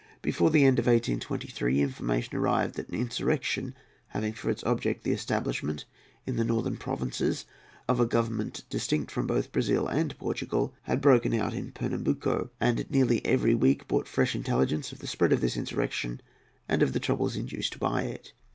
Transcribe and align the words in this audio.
Before 0.23 0.49
the 0.49 0.65
end 0.65 0.79
of 0.79 0.87
1823 0.87 1.79
information 1.79 2.35
arrived 2.35 2.73
that 2.73 2.89
an 2.89 2.95
insurrection, 2.95 3.75
having 4.07 4.33
for 4.33 4.49
its 4.49 4.63
object 4.63 5.03
the 5.03 5.11
establishment 5.11 5.85
in 6.25 6.37
the 6.37 6.43
northern 6.43 6.75
provinces 6.75 7.45
of 7.87 7.99
a 7.99 8.07
government 8.07 8.63
distinct 8.67 9.11
from 9.11 9.27
both 9.27 9.51
Brazil 9.51 9.87
and 9.87 10.17
Portugal, 10.17 10.73
had 10.85 11.01
broken 11.01 11.35
out 11.35 11.53
in 11.53 11.71
Pernambuco, 11.71 12.49
and 12.59 12.89
nearly 12.89 13.23
every 13.23 13.53
week 13.53 13.87
brought 13.87 14.07
fresh 14.07 14.33
intelligence 14.33 14.91
of 14.91 14.97
the 14.97 15.05
spread 15.05 15.31
of 15.33 15.41
this 15.41 15.55
insurrection 15.55 16.19
and 16.67 16.81
of 16.81 16.93
the 16.93 16.99
troubles 16.99 17.35
induced 17.35 17.79
by 17.79 18.01
it. 18.01 18.33